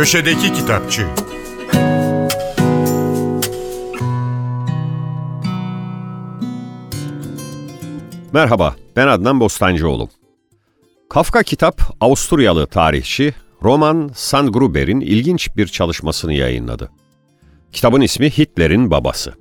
[0.00, 1.06] Köşedeki Kitapçı
[8.32, 10.08] Merhaba, ben Adnan Bostancıoğlu.
[11.08, 16.90] Kafka kitap, Avusturyalı tarihçi Roman Sandgruber'in ilginç bir çalışmasını yayınladı.
[17.72, 19.34] Kitabın ismi Hitler'in Babası.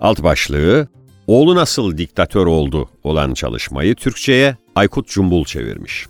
[0.00, 0.88] Alt başlığı,
[1.26, 6.06] Oğlu Nasıl Diktatör Oldu olan çalışmayı Türkçe'ye Aykut Cumbul çevirmiş.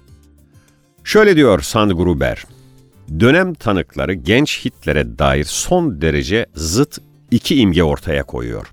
[1.04, 2.44] Şöyle diyor Sandgruber,
[3.20, 6.98] dönem tanıkları genç Hitler'e dair son derece zıt
[7.30, 8.66] iki imge ortaya koyuyor.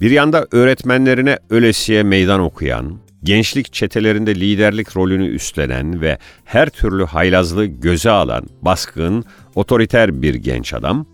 [0.00, 7.66] Bir yanda öğretmenlerine ölesiye meydan okuyan, gençlik çetelerinde liderlik rolünü üstlenen ve her türlü haylazlığı
[7.66, 9.24] göze alan baskın,
[9.54, 11.06] otoriter bir genç adam,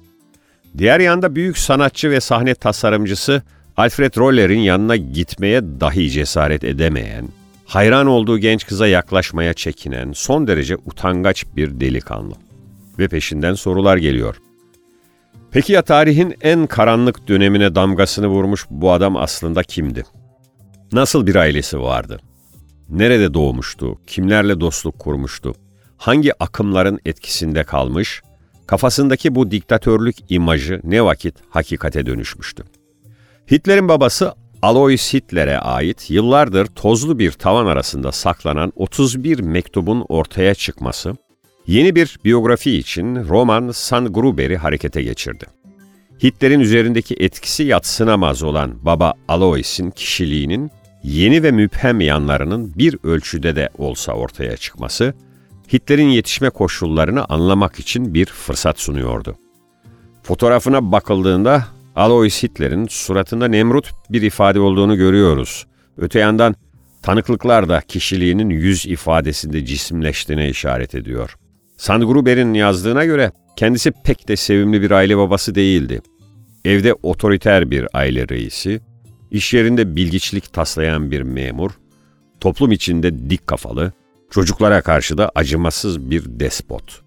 [0.78, 3.42] diğer yanda büyük sanatçı ve sahne tasarımcısı
[3.76, 7.28] Alfred Roller'in yanına gitmeye dahi cesaret edemeyen,
[7.64, 12.34] hayran olduğu genç kıza yaklaşmaya çekinen, son derece utangaç bir delikanlı.
[12.98, 14.36] Ve peşinden sorular geliyor.
[15.50, 20.04] Peki ya tarihin en karanlık dönemine damgasını vurmuş bu adam aslında kimdi?
[20.92, 22.20] Nasıl bir ailesi vardı?
[22.88, 23.98] Nerede doğmuştu?
[24.06, 25.54] Kimlerle dostluk kurmuştu?
[25.96, 28.22] Hangi akımların etkisinde kalmış?
[28.66, 32.64] Kafasındaki bu diktatörlük imajı ne vakit hakikate dönüşmüştü?
[33.50, 41.16] Hitler'in babası Alois Hitler'e ait yıllardır tozlu bir tavan arasında saklanan 31 mektubun ortaya çıkması,
[41.66, 45.46] yeni bir biyografi için Roman Sandgruber'i harekete geçirdi.
[46.22, 50.70] Hitler'in üzerindeki etkisi yatsınamaz olan baba Alois'in kişiliğinin
[51.02, 55.14] yeni ve müphem yanlarının bir ölçüde de olsa ortaya çıkması,
[55.72, 59.36] Hitler'in yetişme koşullarını anlamak için bir fırsat sunuyordu.
[60.22, 61.64] Fotoğrafına bakıldığında
[61.96, 65.66] Alois Hitler'in suratında Nemrut bir ifade olduğunu görüyoruz.
[65.98, 66.54] Öte yandan
[67.02, 71.36] tanıklıklar da kişiliğinin yüz ifadesinde cisimleştiğine işaret ediyor.
[71.76, 76.00] Sandgruber'in yazdığına göre kendisi pek de sevimli bir aile babası değildi.
[76.64, 78.80] Evde otoriter bir aile reisi,
[79.30, 81.70] iş yerinde bilgiçlik taslayan bir memur,
[82.40, 83.92] toplum içinde dik kafalı,
[84.30, 87.02] çocuklara karşı da acımasız bir despot.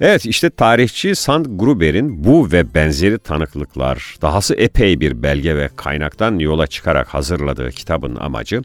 [0.00, 6.38] Evet işte tarihçi Sand Gruber'in bu ve benzeri tanıklıklar, dahası epey bir belge ve kaynaktan
[6.38, 8.62] yola çıkarak hazırladığı kitabın amacı,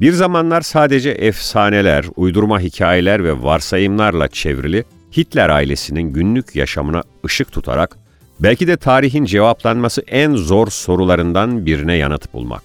[0.00, 4.84] bir zamanlar sadece efsaneler, uydurma hikayeler ve varsayımlarla çevrili
[5.16, 7.96] Hitler ailesinin günlük yaşamına ışık tutarak
[8.40, 12.62] belki de tarihin cevaplanması en zor sorularından birine yanıt bulmak.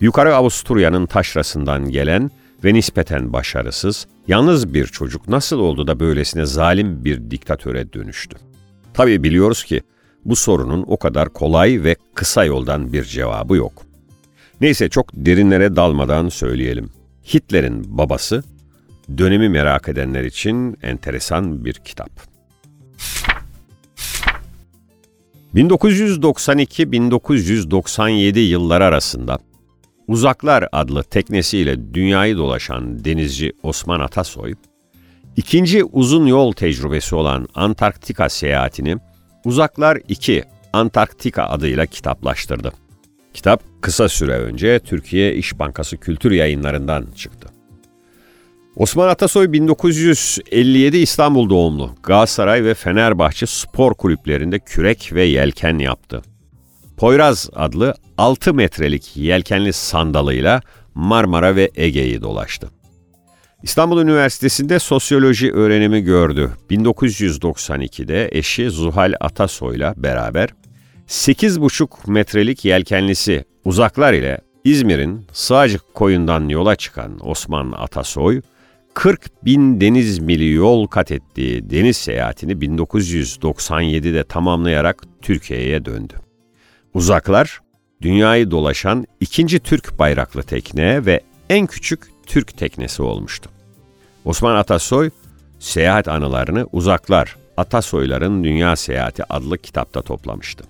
[0.00, 2.30] Yukarı Avusturya'nın taşrasından gelen
[2.64, 8.36] ve nispeten başarısız, yalnız bir çocuk nasıl oldu da böylesine zalim bir diktatöre dönüştü?
[8.94, 9.82] Tabii biliyoruz ki
[10.24, 13.72] bu sorunun o kadar kolay ve kısa yoldan bir cevabı yok.
[14.60, 16.90] Neyse çok derinlere dalmadan söyleyelim.
[17.34, 18.42] Hitler'in babası,
[19.18, 22.10] dönemi merak edenler için enteresan bir kitap.
[25.54, 29.38] 1992-1997 yılları arasında
[30.08, 34.54] Uzaklar adlı teknesiyle dünyayı dolaşan denizci Osman Atasoy,
[35.36, 38.96] ikinci uzun yol tecrübesi olan Antarktika seyahatini
[39.44, 42.72] Uzaklar 2 Antarktika adıyla kitaplaştırdı.
[43.34, 47.48] Kitap kısa süre önce Türkiye İş Bankası Kültür Yayınlarından çıktı.
[48.76, 51.94] Osman Atasoy 1957 İstanbul doğumlu.
[52.02, 56.22] Galatasaray ve Fenerbahçe spor kulüplerinde kürek ve yelken yaptı.
[56.96, 60.60] Poyraz adlı 6 metrelik yelkenli sandalıyla
[60.94, 62.70] Marmara ve Ege'yi dolaştı.
[63.62, 66.50] İstanbul Üniversitesi'nde sosyoloji öğrenimi gördü.
[66.70, 70.48] 1992'de eşi Zuhal Atasoy'la beraber
[71.08, 78.40] 8,5 metrelik yelkenlisi uzaklar ile İzmir'in Sığacık koyundan yola çıkan Osman Atasoy,
[78.94, 86.25] 40 bin deniz mili yol kat ettiği deniz seyahatini 1997'de tamamlayarak Türkiye'ye döndü.
[86.96, 87.60] Uzaklar,
[88.02, 91.20] dünyayı dolaşan ikinci Türk bayraklı tekne ve
[91.50, 93.50] en küçük Türk teknesi olmuştu.
[94.24, 95.10] Osman Atasoy,
[95.58, 100.64] seyahat anılarını Uzaklar, Atasoyların Dünya Seyahati adlı kitapta toplamıştı.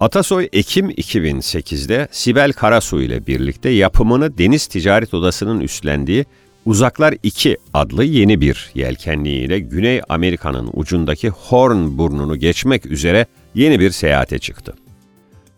[0.00, 6.24] Atasoy Ekim 2008'de Sibel Karasu ile birlikte yapımını Deniz Ticaret Odası'nın üstlendiği
[6.66, 13.90] Uzaklar 2 adlı yeni bir yelkenliğiyle Güney Amerika'nın ucundaki Horn burnunu geçmek üzere yeni bir
[13.90, 14.74] seyahate çıktı.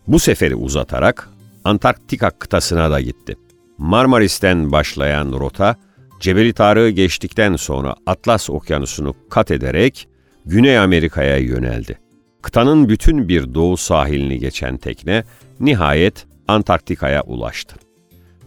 [0.07, 1.29] Bu seferi uzatarak
[1.63, 3.35] Antarktika kıtasına da gitti.
[3.77, 5.75] Marmaris'ten başlayan rota,
[6.19, 10.07] Cebeli Tarık'ı geçtikten sonra Atlas Okyanusu'nu kat ederek
[10.45, 11.99] Güney Amerika'ya yöneldi.
[12.41, 15.23] Kıtanın bütün bir doğu sahilini geçen tekne
[15.59, 17.75] nihayet Antarktika'ya ulaştı.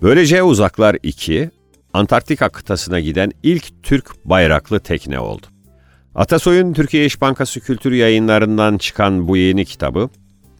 [0.02, 1.50] Böylece Uzaklar 2,
[1.92, 5.46] Antarktika kıtasına giden ilk Türk bayraklı tekne oldu.
[6.14, 10.08] Atasoy'un Türkiye İş Bankası Kültür Yayınlarından çıkan bu yeni kitabı,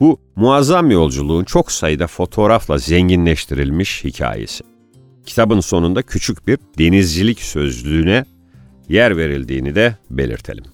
[0.00, 4.64] bu muazzam yolculuğun çok sayıda fotoğrafla zenginleştirilmiş hikayesi.
[5.26, 8.24] Kitabın sonunda küçük bir denizcilik sözlüğüne
[8.88, 10.64] yer verildiğini de belirtelim.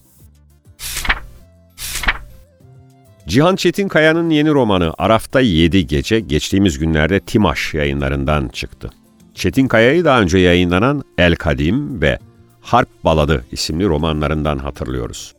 [3.29, 8.91] Cihan Çetinkaya'nın yeni romanı Araf'ta Yedi Gece geçtiğimiz günlerde Timaş yayınlarından çıktı.
[9.35, 12.19] Çetinkaya'yı daha önce yayınlanan El Kadim ve
[12.61, 15.35] Harp Baladı isimli romanlarından hatırlıyoruz.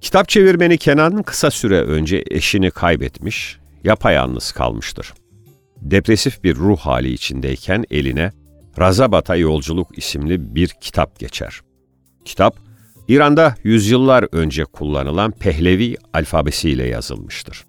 [0.00, 5.14] Kitap çevirmeni Kenan kısa süre önce eşini kaybetmiş, yapayalnız kalmıştır.
[5.76, 8.32] Depresif bir ruh hali içindeyken eline
[8.80, 11.60] Razabata Yolculuk isimli bir kitap geçer.
[12.24, 12.56] Kitap,
[13.08, 17.64] İran'da yüzyıllar önce kullanılan Pehlevi alfabesiyle yazılmıştır.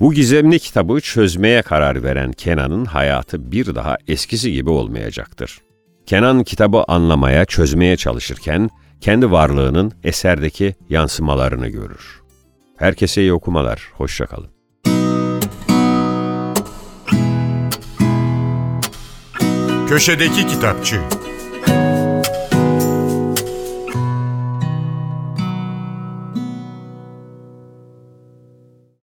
[0.00, 5.58] Bu gizemli kitabı çözmeye karar veren Kenan'ın hayatı bir daha eskisi gibi olmayacaktır.
[6.06, 8.70] Kenan kitabı anlamaya, çözmeye çalışırken
[9.04, 12.22] kendi varlığının eserdeki yansımalarını görür.
[12.76, 14.50] Herkese iyi okumalar, hoşçakalın.
[19.88, 21.00] Köşedeki Kitapçı